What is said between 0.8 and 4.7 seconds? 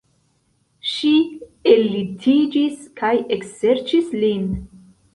Ŝi ellitiĝis kaj ekserĉis lin.